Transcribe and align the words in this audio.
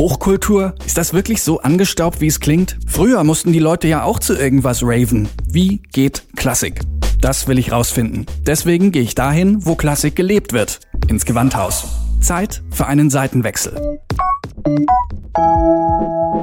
Hochkultur? 0.00 0.74
Ist 0.86 0.96
das 0.96 1.12
wirklich 1.12 1.42
so 1.42 1.60
angestaubt, 1.60 2.22
wie 2.22 2.26
es 2.26 2.40
klingt? 2.40 2.78
Früher 2.86 3.22
mussten 3.22 3.52
die 3.52 3.58
Leute 3.58 3.86
ja 3.86 4.02
auch 4.02 4.18
zu 4.18 4.34
irgendwas 4.34 4.82
raven. 4.82 5.28
Wie 5.46 5.82
geht 5.92 6.22
Klassik? 6.36 6.80
Das 7.20 7.48
will 7.48 7.58
ich 7.58 7.70
rausfinden. 7.70 8.24
Deswegen 8.46 8.92
gehe 8.92 9.02
ich 9.02 9.14
dahin, 9.14 9.66
wo 9.66 9.74
Klassik 9.74 10.16
gelebt 10.16 10.54
wird. 10.54 10.80
Ins 11.08 11.26
Gewandhaus. 11.26 11.84
Zeit 12.18 12.62
für 12.70 12.86
einen 12.86 13.10
Seitenwechsel. 13.10 14.00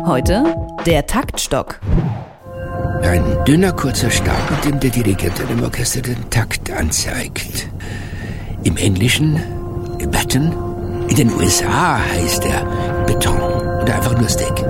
Heute 0.05 0.55
der 0.85 1.07
Taktstock. 1.07 1.79
Ein 3.01 3.23
dünner, 3.47 3.71
kurzer 3.71 4.11
Stab, 4.11 4.51
mit 4.51 4.65
dem 4.65 4.79
der 4.79 4.91
Dirigent 4.91 5.41
einem 5.41 5.63
Orchester 5.63 6.01
den 6.01 6.29
Takt 6.29 6.69
anzeigt. 6.69 7.67
Im 8.63 8.77
Englischen 8.77 9.41
Baton. 10.11 10.53
In 11.09 11.15
den 11.15 11.33
USA 11.33 11.99
heißt 11.99 12.45
er 12.45 12.96
Beton 13.07 13.39
oder 13.81 13.95
einfach 13.95 14.15
nur 14.15 14.29
Steak. 14.29 14.63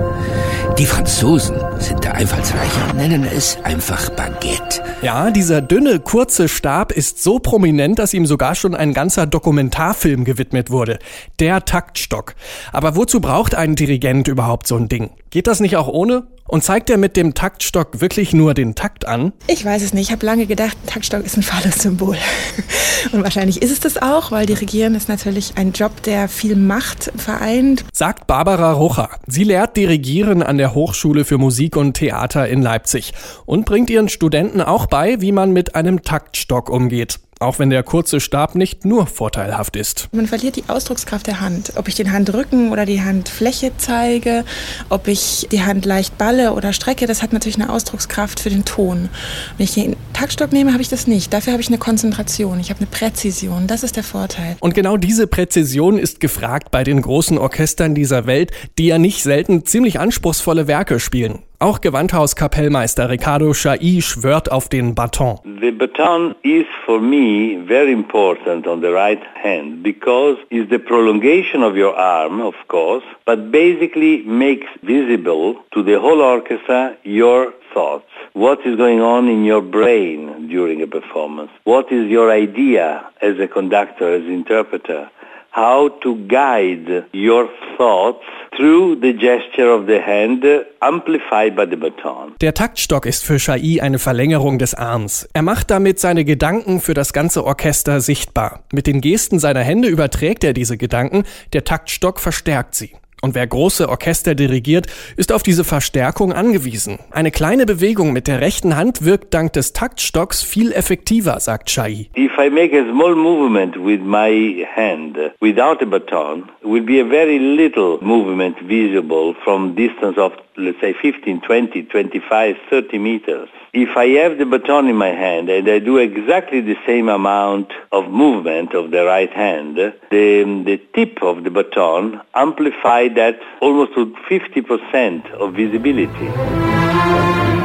Die 0.78 0.86
Franzosen 0.86 1.56
sind 1.80 2.04
da 2.04 2.12
einfallsreicher 2.12 2.90
und 2.90 2.96
nennen 2.96 3.24
es 3.24 3.58
einfach 3.62 4.10
Baguette. 4.10 4.82
Ja, 5.02 5.30
dieser 5.30 5.60
dünne, 5.60 6.00
kurze 6.00 6.48
Stab 6.48 6.92
ist 6.92 7.22
so 7.22 7.38
prominent, 7.38 7.98
dass 7.98 8.14
ihm 8.14 8.26
sogar 8.26 8.54
schon 8.54 8.74
ein 8.74 8.94
ganzer 8.94 9.26
Dokumentarfilm 9.26 10.24
gewidmet 10.24 10.70
wurde. 10.70 10.98
Der 11.38 11.64
Taktstock. 11.64 12.34
Aber 12.72 12.96
wozu 12.96 13.20
braucht 13.20 13.54
ein 13.54 13.76
Dirigent 13.76 14.28
überhaupt 14.28 14.66
so 14.66 14.76
ein 14.76 14.88
Ding? 14.88 15.10
Geht 15.30 15.46
das 15.46 15.60
nicht 15.60 15.76
auch 15.76 15.88
ohne? 15.88 16.26
Und 16.48 16.64
zeigt 16.64 16.88
er 16.88 16.96
mit 16.96 17.14
dem 17.18 17.34
Taktstock 17.34 18.00
wirklich 18.00 18.32
nur 18.32 18.54
den 18.54 18.74
Takt 18.74 19.06
an? 19.06 19.34
Ich 19.48 19.62
weiß 19.62 19.82
es 19.82 19.92
nicht. 19.92 20.06
Ich 20.06 20.12
habe 20.12 20.24
lange 20.24 20.46
gedacht, 20.46 20.78
Taktstock 20.86 21.22
ist 21.22 21.36
ein 21.36 21.42
fahles 21.42 21.82
Symbol. 21.82 22.16
Und 23.12 23.22
wahrscheinlich 23.22 23.60
ist 23.60 23.70
es 23.70 23.80
das 23.80 24.00
auch, 24.00 24.30
weil 24.30 24.46
Dirigieren 24.46 24.94
ist 24.94 25.10
natürlich 25.10 25.52
ein 25.56 25.72
Job, 25.72 26.02
der 26.04 26.26
viel 26.26 26.56
Macht 26.56 27.12
vereint. 27.16 27.84
Sagt 27.92 28.26
Barbara 28.26 28.72
Rocha. 28.72 29.10
Sie 29.26 29.44
lehrt 29.44 29.76
Dirigieren 29.76 30.42
an 30.42 30.56
der 30.56 30.74
Hochschule 30.74 31.26
für 31.26 31.36
Musik 31.36 31.67
und 31.76 31.94
Theater 31.94 32.48
in 32.48 32.62
Leipzig 32.62 33.12
und 33.46 33.64
bringt 33.64 33.90
ihren 33.90 34.08
Studenten 34.08 34.60
auch 34.60 34.86
bei, 34.86 35.20
wie 35.20 35.32
man 35.32 35.52
mit 35.52 35.74
einem 35.74 36.02
Taktstock 36.02 36.70
umgeht. 36.70 37.20
Auch 37.40 37.58
wenn 37.58 37.70
der 37.70 37.82
kurze 37.82 38.20
Stab 38.20 38.54
nicht 38.54 38.84
nur 38.84 39.06
vorteilhaft 39.06 39.76
ist. 39.76 40.08
Man 40.12 40.26
verliert 40.26 40.56
die 40.56 40.64
Ausdruckskraft 40.68 41.26
der 41.26 41.40
Hand. 41.40 41.72
Ob 41.76 41.86
ich 41.86 41.94
den 41.94 42.12
Handrücken 42.12 42.72
oder 42.72 42.84
die 42.84 43.00
Handfläche 43.00 43.72
zeige, 43.76 44.44
ob 44.88 45.06
ich 45.06 45.46
die 45.52 45.62
Hand 45.62 45.84
leicht 45.84 46.18
balle 46.18 46.52
oder 46.52 46.72
strecke, 46.72 47.06
das 47.06 47.22
hat 47.22 47.32
natürlich 47.32 47.60
eine 47.60 47.70
Ausdruckskraft 47.70 48.40
für 48.40 48.50
den 48.50 48.64
Ton. 48.64 49.08
Wenn 49.56 49.64
ich 49.64 49.74
den 49.74 49.96
Taktstock 50.12 50.52
nehme, 50.52 50.72
habe 50.72 50.82
ich 50.82 50.88
das 50.88 51.06
nicht. 51.06 51.32
Dafür 51.32 51.52
habe 51.52 51.62
ich 51.62 51.68
eine 51.68 51.78
Konzentration, 51.78 52.58
ich 52.58 52.70
habe 52.70 52.80
eine 52.80 52.88
Präzision. 52.88 53.66
Das 53.66 53.82
ist 53.82 53.96
der 53.96 54.04
Vorteil. 54.04 54.56
Und 54.60 54.74
genau 54.74 54.96
diese 54.96 55.26
Präzision 55.26 55.98
ist 55.98 56.20
gefragt 56.20 56.70
bei 56.70 56.82
den 56.82 57.02
großen 57.02 57.38
Orchestern 57.38 57.94
dieser 57.94 58.26
Welt, 58.26 58.50
die 58.78 58.86
ja 58.86 58.98
nicht 58.98 59.22
selten 59.22 59.64
ziemlich 59.64 60.00
anspruchsvolle 60.00 60.66
Werke 60.66 60.98
spielen. 60.98 61.40
Auch 61.60 61.80
Gewandhauskapellmeister 61.80 63.10
Ricardo 63.10 63.52
Chai 63.52 64.00
schwört 64.00 64.52
auf 64.52 64.68
den 64.68 64.94
Baton. 64.94 65.40
The 65.60 65.72
baton 65.72 66.36
is 66.44 66.66
for 66.86 67.00
me 67.00 67.27
very 67.66 67.92
important 67.92 68.66
on 68.66 68.80
the 68.80 68.92
right 68.92 69.22
hand 69.44 69.82
because 69.82 70.36
it's 70.50 70.70
the 70.70 70.78
prolongation 70.78 71.62
of 71.62 71.76
your 71.76 71.94
arm, 71.94 72.40
of 72.40 72.54
course, 72.68 73.04
but 73.26 73.50
basically 73.50 74.22
makes 74.22 74.66
visible 74.82 75.62
to 75.74 75.82
the 75.82 75.98
whole 76.00 76.20
orchestra 76.20 76.96
your 77.04 77.52
thoughts. 77.74 78.10
What 78.32 78.66
is 78.66 78.76
going 78.76 79.00
on 79.00 79.28
in 79.28 79.44
your 79.44 79.62
brain 79.62 80.48
during 80.48 80.82
a 80.82 80.86
performance? 80.86 81.50
What 81.64 81.92
is 81.92 82.08
your 82.08 82.30
idea 82.30 83.08
as 83.20 83.38
a 83.38 83.48
conductor, 83.48 84.14
as 84.14 84.24
interpreter? 84.24 85.10
How 85.58 85.90
to 86.02 86.14
guide 86.28 87.06
your 87.12 87.48
thoughts 87.76 88.22
through 88.56 89.00
the 89.00 89.12
gesture 89.12 89.68
of 89.74 89.88
the 89.88 89.98
hand 89.98 90.44
amplified 90.78 91.56
by 91.56 91.66
the 91.68 91.74
baton. 91.74 92.34
Der 92.40 92.54
Taktstock 92.54 93.06
ist 93.06 93.24
für 93.24 93.38
Chai 93.38 93.82
eine 93.82 93.98
Verlängerung 93.98 94.60
des 94.60 94.74
Arms. 94.74 95.28
Er 95.32 95.42
macht 95.42 95.72
damit 95.72 95.98
seine 95.98 96.24
Gedanken 96.24 96.80
für 96.80 96.94
das 96.94 97.12
ganze 97.12 97.44
Orchester 97.44 98.00
sichtbar. 98.00 98.62
Mit 98.72 98.86
den 98.86 99.00
Gesten 99.00 99.40
seiner 99.40 99.62
Hände 99.62 99.88
überträgt 99.88 100.44
er 100.44 100.52
diese 100.52 100.76
Gedanken, 100.76 101.24
der 101.52 101.64
Taktstock 101.64 102.20
verstärkt 102.20 102.76
sie. 102.76 102.92
Und 103.20 103.34
wer 103.34 103.46
große 103.46 103.88
Orchester 103.88 104.34
dirigiert, 104.34 104.86
ist 105.16 105.32
auf 105.32 105.42
diese 105.42 105.64
Verstärkung 105.64 106.32
angewiesen. 106.32 107.00
Eine 107.10 107.32
kleine 107.32 107.66
Bewegung 107.66 108.12
mit 108.12 108.28
der 108.28 108.40
rechten 108.40 108.76
Hand 108.76 109.04
wirkt 109.04 109.34
dank 109.34 109.52
des 109.54 109.72
Taktstocks 109.72 110.42
viel 110.44 110.72
effektiver, 110.72 111.40
sagt 111.40 111.68
Chai. 111.68 112.06
If 112.16 112.32
I 112.38 112.48
make 112.48 112.72
a 112.78 112.84
small 112.92 113.16
movement 113.16 113.76
with 113.76 114.00
my 114.02 114.64
hand 114.76 115.16
without 115.40 115.82
a 115.82 115.86
baton, 115.86 116.44
will 116.62 116.84
be 116.84 117.00
a 117.00 117.04
very 117.04 117.38
little 117.38 117.98
movement 118.00 118.56
visible 118.68 119.34
from 119.42 119.74
distance 119.74 120.16
of 120.16 120.32
let's 120.58 120.80
say 120.80 120.92
15, 120.92 121.40
20, 121.40 121.84
25, 121.84 122.56
30 122.68 122.98
meters. 122.98 123.48
If 123.72 123.96
I 123.96 124.06
have 124.20 124.38
the 124.38 124.46
baton 124.46 124.88
in 124.88 124.96
my 124.96 125.10
hand 125.10 125.48
and 125.48 125.68
I 125.68 125.78
do 125.78 125.98
exactly 125.98 126.60
the 126.60 126.76
same 126.86 127.08
amount 127.08 127.72
of 127.92 128.08
movement 128.08 128.74
of 128.74 128.90
the 128.90 129.04
right 129.04 129.32
hand, 129.32 129.76
the, 129.76 129.92
the 130.10 130.80
tip 130.94 131.22
of 131.22 131.44
the 131.44 131.50
baton 131.50 132.20
amplifies 132.34 133.07
that 133.16 133.38
almost 133.60 133.94
to 133.94 134.14
50% 134.30 135.30
of 135.34 135.54
visibility. 135.54 137.57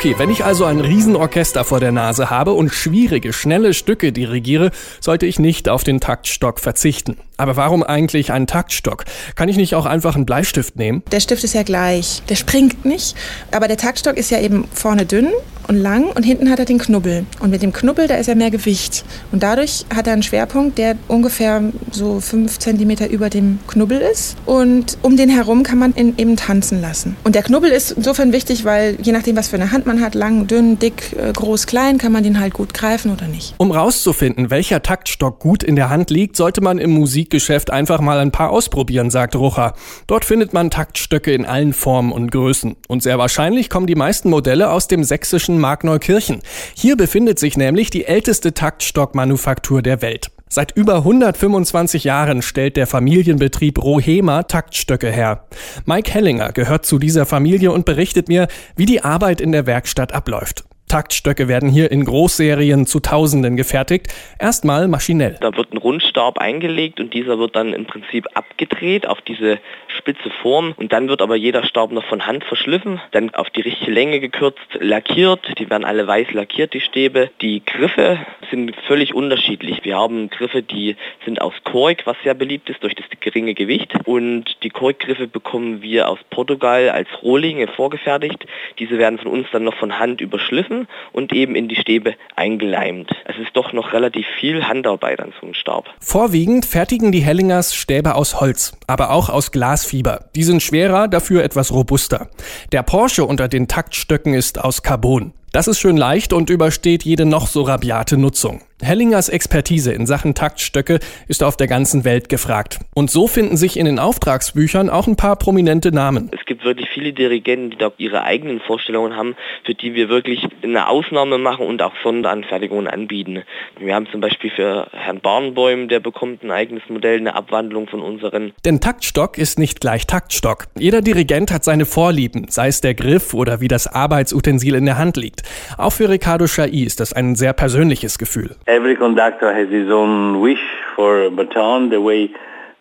Okay, 0.00 0.14
wenn 0.16 0.30
ich 0.30 0.46
also 0.46 0.64
ein 0.64 0.80
Riesenorchester 0.80 1.62
vor 1.62 1.78
der 1.78 1.92
Nase 1.92 2.30
habe 2.30 2.54
und 2.54 2.72
schwierige, 2.72 3.34
schnelle 3.34 3.74
Stücke 3.74 4.12
dirigiere, 4.12 4.70
sollte 4.98 5.26
ich 5.26 5.38
nicht 5.38 5.68
auf 5.68 5.84
den 5.84 6.00
Taktstock 6.00 6.58
verzichten. 6.58 7.18
Aber 7.36 7.56
warum 7.56 7.82
eigentlich 7.82 8.32
ein 8.32 8.46
Taktstock? 8.46 9.04
Kann 9.34 9.50
ich 9.50 9.58
nicht 9.58 9.74
auch 9.74 9.84
einfach 9.84 10.14
einen 10.14 10.24
Bleistift 10.24 10.76
nehmen? 10.76 11.02
Der 11.12 11.20
Stift 11.20 11.44
ist 11.44 11.54
ja 11.54 11.64
gleich. 11.64 12.22
Der 12.30 12.36
springt 12.36 12.86
nicht. 12.86 13.14
Aber 13.50 13.68
der 13.68 13.76
Taktstock 13.76 14.16
ist 14.16 14.30
ja 14.30 14.40
eben 14.40 14.66
vorne 14.72 15.04
dünn 15.04 15.28
und 15.68 15.76
lang 15.76 16.06
und 16.06 16.22
hinten 16.22 16.50
hat 16.50 16.58
er 16.58 16.64
den 16.64 16.78
Knubbel. 16.78 17.24
Und 17.38 17.50
mit 17.50 17.62
dem 17.62 17.72
Knubbel, 17.72 18.08
da 18.08 18.16
ist 18.16 18.28
er 18.28 18.34
mehr 18.34 18.50
Gewicht. 18.50 19.04
Und 19.32 19.42
dadurch 19.42 19.86
hat 19.94 20.06
er 20.06 20.14
einen 20.14 20.22
Schwerpunkt, 20.22 20.76
der 20.76 20.96
ungefähr 21.08 21.62
so 21.92 22.20
fünf 22.20 22.58
Zentimeter 22.58 23.08
über 23.08 23.30
dem 23.30 23.58
Knubbel 23.68 24.00
ist. 24.00 24.36
Und 24.46 24.98
um 25.00 25.16
den 25.16 25.30
herum 25.30 25.62
kann 25.62 25.78
man 25.78 25.94
ihn 25.94 26.14
eben 26.18 26.36
tanzen 26.36 26.80
lassen. 26.80 27.16
Und 27.24 27.36
der 27.36 27.42
Knubbel 27.42 27.70
ist 27.70 27.92
insofern 27.92 28.32
wichtig, 28.32 28.64
weil 28.64 28.98
je 29.00 29.12
nachdem, 29.12 29.36
was 29.36 29.48
für 29.48 29.56
eine 29.56 29.70
Hand 29.70 29.86
man 29.90 30.00
hat, 30.00 30.14
lang, 30.14 30.46
dünn, 30.46 30.78
dick, 30.78 31.16
äh, 31.16 31.32
groß, 31.32 31.66
klein, 31.66 31.98
kann 31.98 32.12
man 32.12 32.22
den 32.22 32.38
halt 32.38 32.54
gut 32.54 32.72
greifen 32.72 33.12
oder 33.12 33.26
nicht. 33.26 33.54
Um 33.58 33.72
rauszufinden, 33.72 34.48
welcher 34.48 34.82
Taktstock 34.82 35.40
gut 35.40 35.64
in 35.64 35.74
der 35.74 35.90
Hand 35.90 36.10
liegt, 36.10 36.36
sollte 36.36 36.60
man 36.60 36.78
im 36.78 36.92
Musikgeschäft 36.92 37.70
einfach 37.70 38.00
mal 38.00 38.20
ein 38.20 38.30
paar 38.30 38.50
ausprobieren, 38.50 39.10
sagt 39.10 39.34
Rucher. 39.34 39.74
Dort 40.06 40.24
findet 40.24 40.52
man 40.52 40.70
Taktstöcke 40.70 41.32
in 41.32 41.44
allen 41.44 41.72
Formen 41.72 42.12
und 42.12 42.30
Größen. 42.30 42.76
Und 42.86 43.02
sehr 43.02 43.18
wahrscheinlich 43.18 43.68
kommen 43.68 43.88
die 43.88 43.96
meisten 43.96 44.30
Modelle 44.30 44.70
aus 44.70 44.86
dem 44.86 45.02
sächsischen 45.02 45.58
Markneukirchen. 45.58 46.40
Hier 46.74 46.96
befindet 46.96 47.40
sich 47.40 47.56
nämlich 47.56 47.90
die 47.90 48.04
älteste 48.04 48.54
Taktstockmanufaktur 48.54 49.82
der 49.82 50.02
Welt. 50.02 50.30
Seit 50.52 50.76
über 50.76 50.96
125 50.96 52.02
Jahren 52.02 52.42
stellt 52.42 52.76
der 52.76 52.88
Familienbetrieb 52.88 53.80
Rohema 53.80 54.42
Taktstöcke 54.42 55.08
her. 55.08 55.44
Mike 55.84 56.12
Hellinger 56.12 56.50
gehört 56.50 56.84
zu 56.84 56.98
dieser 56.98 57.24
Familie 57.24 57.70
und 57.70 57.84
berichtet 57.84 58.26
mir, 58.26 58.48
wie 58.74 58.84
die 58.84 59.04
Arbeit 59.04 59.40
in 59.40 59.52
der 59.52 59.66
Werkstatt 59.66 60.12
abläuft. 60.12 60.64
Taktstöcke 60.90 61.46
werden 61.46 61.68
hier 61.68 61.92
in 61.92 62.04
Großserien 62.04 62.84
zu 62.84 62.98
Tausenden 62.98 63.56
gefertigt. 63.56 64.08
Erstmal 64.40 64.88
maschinell. 64.88 65.36
Da 65.40 65.56
wird 65.56 65.72
ein 65.72 65.76
Rundstab 65.76 66.38
eingelegt 66.38 66.98
und 66.98 67.14
dieser 67.14 67.38
wird 67.38 67.54
dann 67.54 67.72
im 67.72 67.86
Prinzip 67.86 68.26
abgedreht 68.34 69.06
auf 69.06 69.20
diese 69.20 69.60
spitze 69.86 70.30
Form 70.42 70.74
und 70.76 70.92
dann 70.92 71.08
wird 71.08 71.22
aber 71.22 71.36
jeder 71.36 71.64
Stab 71.64 71.92
noch 71.92 72.04
von 72.06 72.26
Hand 72.26 72.42
verschliffen, 72.42 73.00
dann 73.12 73.32
auf 73.34 73.50
die 73.50 73.60
richtige 73.60 73.92
Länge 73.92 74.18
gekürzt, 74.18 74.58
lackiert. 74.80 75.60
Die 75.60 75.70
werden 75.70 75.84
alle 75.84 76.08
weiß 76.08 76.32
lackiert, 76.32 76.74
die 76.74 76.80
Stäbe. 76.80 77.30
Die 77.40 77.62
Griffe 77.64 78.18
sind 78.50 78.74
völlig 78.88 79.14
unterschiedlich. 79.14 79.84
Wir 79.84 79.96
haben 79.96 80.28
Griffe, 80.28 80.60
die 80.60 80.96
sind 81.24 81.40
aus 81.40 81.54
Kork, 81.62 82.04
was 82.04 82.16
sehr 82.24 82.34
beliebt 82.34 82.68
ist 82.68 82.82
durch 82.82 82.96
das 82.96 83.06
geringe 83.20 83.54
Gewicht. 83.54 83.94
Und 84.06 84.56
die 84.64 84.70
Korkgriffe 84.70 85.28
bekommen 85.28 85.82
wir 85.82 86.08
aus 86.08 86.18
Portugal 86.30 86.88
als 86.88 87.08
Rohlinge 87.22 87.68
vorgefertigt. 87.68 88.44
Diese 88.80 88.98
werden 88.98 89.20
von 89.20 89.30
uns 89.30 89.46
dann 89.52 89.62
noch 89.62 89.76
von 89.76 89.96
Hand 89.96 90.20
überschliffen 90.20 90.79
und 91.12 91.32
eben 91.32 91.54
in 91.54 91.68
die 91.68 91.76
Stäbe 91.76 92.14
eingeleimt. 92.36 93.10
Es 93.24 93.36
ist 93.38 93.54
doch 93.54 93.72
noch 93.72 93.92
relativ 93.92 94.26
viel 94.38 94.66
Handarbeit 94.66 95.20
an 95.20 95.32
so 95.38 95.46
einem 95.46 95.54
Stab. 95.54 95.86
Vorwiegend 96.00 96.66
fertigen 96.66 97.12
die 97.12 97.20
Hellingers 97.20 97.74
Stäbe 97.74 98.14
aus 98.14 98.40
Holz, 98.40 98.72
aber 98.86 99.10
auch 99.10 99.28
aus 99.28 99.50
Glasfiber. 99.52 100.26
Die 100.34 100.42
sind 100.42 100.62
schwerer, 100.62 101.08
dafür 101.08 101.42
etwas 101.44 101.72
robuster. 101.72 102.28
Der 102.72 102.82
Porsche 102.82 103.24
unter 103.24 103.48
den 103.48 103.68
Taktstöcken 103.68 104.34
ist 104.34 104.62
aus 104.62 104.82
Carbon. 104.82 105.32
Das 105.52 105.66
ist 105.66 105.80
schön 105.80 105.96
leicht 105.96 106.32
und 106.32 106.48
übersteht 106.48 107.02
jede 107.02 107.26
noch 107.26 107.48
so 107.48 107.62
rabiate 107.62 108.16
Nutzung. 108.16 108.60
Hellingers 108.82 109.28
Expertise 109.28 109.92
in 109.92 110.06
Sachen 110.06 110.34
Taktstöcke 110.34 111.00
ist 111.28 111.42
auf 111.42 111.56
der 111.56 111.66
ganzen 111.66 112.04
Welt 112.04 112.28
gefragt. 112.28 112.78
Und 112.94 113.10
so 113.10 113.26
finden 113.26 113.56
sich 113.56 113.78
in 113.78 113.84
den 113.84 113.98
Auftragsbüchern 113.98 114.88
auch 114.88 115.06
ein 115.06 115.16
paar 115.16 115.36
prominente 115.36 115.92
Namen. 115.92 116.30
Es 116.32 116.46
gibt 116.46 116.64
wirklich 116.64 116.88
viele 116.94 117.12
Dirigenten, 117.12 117.70
die 117.70 117.76
da 117.76 117.92
ihre 117.98 118.22
eigenen 118.22 118.60
Vorstellungen 118.60 119.16
haben, 119.16 119.36
für 119.64 119.74
die 119.74 119.94
wir 119.94 120.08
wirklich 120.08 120.46
eine 120.62 120.88
Ausnahme 120.88 121.36
machen 121.36 121.66
und 121.66 121.82
auch 121.82 121.92
Sonderanfertigungen 122.02 122.86
anbieten. 122.86 123.42
Wir 123.78 123.94
haben 123.94 124.06
zum 124.10 124.20
Beispiel 124.20 124.50
für 124.50 124.88
Herrn 124.92 125.20
Barnbäum, 125.20 125.88
der 125.88 126.00
bekommt 126.00 126.42
ein 126.42 126.50
eigenes 126.50 126.84
Modell, 126.88 127.18
eine 127.18 127.34
Abwandlung 127.34 127.86
von 127.86 128.00
unseren. 128.00 128.52
Denn 128.64 128.80
Taktstock 128.80 129.36
ist 129.36 129.58
nicht 129.58 129.80
gleich 129.80 130.06
Taktstock. 130.06 130.68
Jeder 130.78 131.02
Dirigent 131.02 131.52
hat 131.52 131.64
seine 131.64 131.84
Vorlieben, 131.84 132.46
sei 132.48 132.68
es 132.68 132.80
der 132.80 132.94
Griff 132.94 133.34
oder 133.34 133.60
wie 133.60 133.68
das 133.68 133.86
Arbeitsutensil 133.86 134.74
in 134.74 134.86
der 134.86 134.96
Hand 134.96 135.18
liegt. 135.18 135.39
Auch 135.78 135.92
für 135.92 136.08
Ricardo 136.08 136.46
Chai 136.46 136.68
ist 136.68 137.00
das 137.00 137.12
ein 137.12 137.34
sehr 137.34 137.52
persönliches 137.52 138.18
Gefühl. 138.18 138.56
Every 138.66 138.96
conductor 138.96 139.54
has 139.54 139.68
his 139.68 139.90
own 139.90 140.42
wish 140.42 140.60
for 140.96 141.26
a 141.26 141.30
baton, 141.30 141.90
the 141.90 142.02
way 142.02 142.30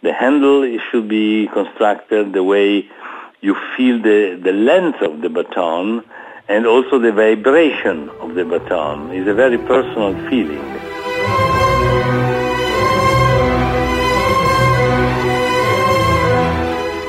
the 0.01 0.13
handle 0.13 0.65
should 0.89 1.07
be 1.07 1.50
constructed, 1.53 2.33
the 2.33 2.44
way 2.44 2.85
you 3.41 3.56
feel 3.75 4.01
the, 4.01 4.39
the 4.44 4.51
length 4.51 5.01
of 5.01 5.21
the 5.21 5.29
baton, 5.29 6.03
and 6.47 6.65
also 6.65 7.00
the 7.00 7.11
vibration 7.11 8.09
of 8.21 8.35
the 8.35 8.44
baton 8.44 9.12
is 9.13 9.27
a 9.27 9.33
very 9.33 9.57
personal 9.57 10.13
feeling. 10.29 10.63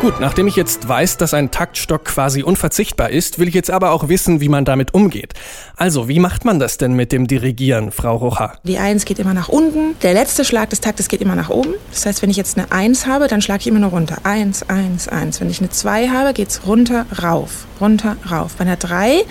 Gut, 0.01 0.19
nachdem 0.19 0.47
ich 0.47 0.57
jetzt 0.57 0.89
weiß, 0.89 1.19
dass 1.19 1.35
ein 1.35 1.51
Taktstock 1.51 2.07
quasi 2.07 2.43
unverzichtbar 2.43 3.11
ist, 3.11 3.39
will 3.39 3.49
ich 3.49 3.55
jetzt 3.55 3.71
aber 3.71 3.91
auch 3.91 4.09
wissen, 4.09 4.41
wie 4.41 4.49
man 4.49 4.65
damit 4.65 4.95
umgeht. 4.95 5.35
Also, 5.77 6.09
wie 6.09 6.21
macht 6.21 6.47
man 6.47 6.59
das 6.59 6.79
denn 6.79 6.95
mit 6.95 7.13
dem 7.13 7.27
Dirigieren, 7.27 7.93
Frau 7.93 8.17
Rocha? 8.17 8.55
Die 8.65 8.79
Eins 8.79 9.05
geht 9.05 9.19
immer 9.19 9.35
nach 9.35 9.51
unten, 9.51 9.99
der 10.01 10.15
letzte 10.15 10.47
Schlag 10.47 10.71
des 10.71 10.81
Taktes 10.81 11.09
geht 11.09 11.21
immer 11.21 11.37
nach 11.37 11.51
oben. 11.51 11.75
Das 11.93 12.07
heißt, 12.07 12.23
wenn 12.23 12.31
ich 12.31 12.39
jetzt 12.39 12.57
eine 12.57 12.73
Eins 12.73 13.07
habe, 13.07 13.29
dann 13.29 13.43
schlage 13.43 13.61
ich 13.61 13.67
immer 13.67 13.79
nur 13.79 13.91
runter. 13.91 14.17
Eins, 14.23 14.63
eins, 14.71 15.07
eins. 15.07 15.39
Wenn 15.39 15.51
ich 15.51 15.61
eine 15.61 15.69
Zwei 15.69 16.09
habe, 16.09 16.33
geht's 16.33 16.63
runter, 16.67 17.05
rauf, 17.23 17.67
runter, 17.79 18.17
rauf. 18.31 18.55
Bei 18.55 18.63
einer 18.63 18.77
Drei, 18.77 19.27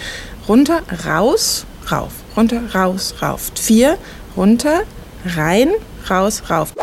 runter, 0.47 0.83
raus, 1.07 1.65
rauf, 1.91 2.11
runter, 2.37 2.61
raus, 2.75 3.15
rauf. 3.23 3.51
Vier, 3.59 3.97
runter, 4.37 4.81
rein, 5.25 5.69
raus, 6.07 6.43
rauf. 6.47 6.75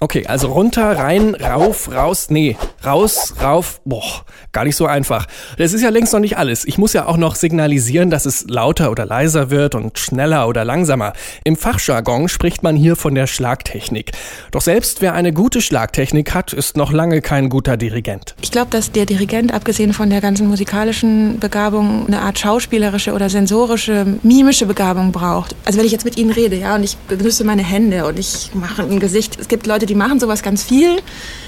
Okay, 0.00 0.26
also 0.26 0.50
runter, 0.50 0.96
rein, 0.96 1.36
rauf, 1.36 1.88
raus, 1.94 2.26
nee, 2.28 2.56
raus, 2.84 3.34
rauf, 3.40 3.80
boah, 3.84 4.24
gar 4.52 4.64
nicht 4.64 4.76
so 4.76 4.86
einfach. 4.86 5.26
Das 5.58 5.72
ist 5.72 5.82
ja 5.82 5.90
längst 5.90 6.12
noch 6.12 6.20
nicht 6.20 6.36
alles. 6.36 6.64
Ich 6.64 6.78
muss 6.78 6.92
ja 6.92 7.06
auch 7.06 7.16
noch 7.16 7.34
signalisieren, 7.34 8.10
dass 8.10 8.26
es 8.26 8.46
lauter 8.48 8.90
oder 8.90 9.06
leiser 9.06 9.50
wird 9.50 9.74
und 9.74 9.98
schneller 9.98 10.48
oder 10.48 10.64
langsamer. 10.64 11.12
Im 11.44 11.56
Fachjargon 11.56 12.28
spricht 12.28 12.62
man 12.62 12.76
hier 12.76 12.96
von 12.96 13.14
der 13.14 13.26
Schlagtechnik. 13.26 14.12
Doch 14.50 14.60
selbst 14.60 15.00
wer 15.00 15.14
eine 15.14 15.32
gute 15.32 15.60
Schlagtechnik 15.60 16.34
hat, 16.34 16.52
ist 16.52 16.76
noch 16.76 16.92
lange 16.92 17.20
kein 17.20 17.48
guter 17.48 17.76
Dirigent. 17.76 18.34
Ich 18.42 18.50
glaube, 18.50 18.70
dass 18.70 18.92
der 18.92 19.06
Dirigent, 19.06 19.52
abgesehen 19.54 19.92
von 19.92 20.10
der 20.10 20.20
ganzen 20.20 20.48
musikalischen 20.48 21.38
Begabung, 21.38 22.06
eine 22.06 22.20
Art 22.20 22.38
schauspielerische 22.38 23.12
oder 23.12 23.30
sensorische, 23.30 24.18
mimische 24.22 24.66
Begabung 24.66 25.12
braucht. 25.12 25.54
Also 25.64 25.78
wenn 25.78 25.86
ich 25.86 25.92
jetzt 25.92 26.04
mit 26.04 26.16
Ihnen 26.16 26.30
rede, 26.30 26.56
ja, 26.56 26.74
und 26.74 26.82
ich 26.82 26.96
benutze 26.96 27.44
meine 27.44 27.62
Hände 27.62 28.06
und 28.06 28.18
ich 28.18 28.50
mache 28.54 28.82
ein 28.82 29.00
Gesicht. 29.00 29.38
Es 29.40 29.48
gibt 29.48 29.66
Leute, 29.66 29.86
die 29.86 29.94
machen 29.94 30.20
sowas 30.20 30.42
ganz 30.42 30.62
viel 30.62 30.98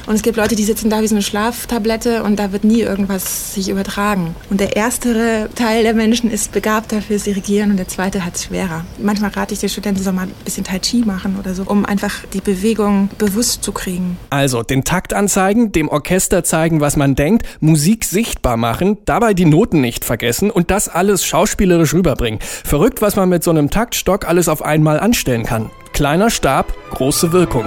und 0.06 0.15
es 0.15 0.23
gibt 0.23 0.37
Leute, 0.37 0.55
die 0.55 0.65
sitzen 0.65 0.91
da 0.91 1.01
wie 1.03 1.06
so 1.06 1.15
eine 1.15 1.23
Schlaftablette 1.23 2.23
und 2.23 2.39
da 2.39 2.53
wird 2.53 2.65
nie 2.65 2.81
irgendwas 2.81 3.55
sich 3.55 3.69
übertragen. 3.69 4.35
Und 4.51 4.61
der 4.61 4.77
erstere 4.77 5.49
Teil 5.55 5.83
der 5.83 5.95
Menschen 5.95 6.31
ist 6.31 6.53
begabter 6.53 7.01
fürs 7.01 7.25
Dirigieren 7.25 7.71
und 7.71 7.77
der 7.77 7.89
zweite 7.89 8.25
hat 8.25 8.37
es 8.37 8.45
schwerer. 8.45 8.85
Manchmal 8.99 9.31
rate 9.31 9.55
ich 9.55 9.61
den 9.61 9.69
Studenten, 9.69 10.03
so 10.03 10.12
mal 10.12 10.23
ein 10.23 10.33
bisschen 10.45 10.65
Tai 10.65 10.79
Chi 10.79 11.05
machen 11.05 11.37
oder 11.39 11.55
so, 11.55 11.65
um 11.65 11.85
einfach 11.85 12.25
die 12.33 12.41
Bewegung 12.41 13.09
bewusst 13.19 13.62
zu 13.62 13.73
kriegen. 13.73 14.19
Also 14.31 14.62
den 14.62 14.85
Takt 14.85 15.15
anzeigen, 15.15 15.73
dem 15.73 15.89
Orchester 15.89 16.45
zeigen, 16.45 16.81
was 16.81 16.97
man 16.97 17.15
denkt, 17.15 17.47
Musik 17.61 18.05
sichtbar 18.05 18.56
machen, 18.56 18.99
dabei 19.05 19.35
die 19.35 19.47
Noten 19.47 19.81
nicht 19.81 20.05
vergessen 20.05 20.51
und 20.51 20.71
das 20.71 20.89
alles 20.89 21.25
schauspielerisch 21.25 21.95
rüberbringen. 21.95 22.41
Verrückt, 22.41 23.01
was 23.01 23.17
man 23.17 23.29
mit 23.29 23.43
so 23.43 23.51
einem 23.51 23.71
Taktstock 23.71 24.29
alles 24.29 24.49
auf 24.49 24.62
einmal 24.62 25.01
anstellen 25.01 25.45
kann. 25.45 25.71
Kleiner 25.93 26.31
Stab, 26.31 26.75
große 26.91 27.33
Wirkung. 27.33 27.67